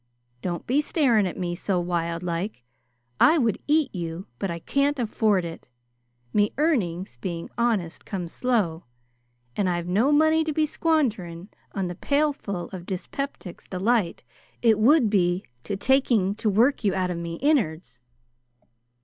[0.41, 2.63] Don't be staring at me so wild like!
[3.19, 5.69] I would eat you, but I can't afford it.
[6.33, 8.85] Me earnings, being honest, come slow,
[9.55, 14.23] and I've no money to be squanderin' on the pailful of Dyspeptic's Delight
[14.63, 18.01] it would be to taking to work you out of my innards!"